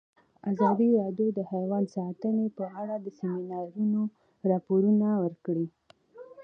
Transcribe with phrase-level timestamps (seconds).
[0.51, 4.01] ازادي راډیو د حیوان ساتنه په اړه د سیمینارونو
[4.51, 5.67] راپورونه ورکړي.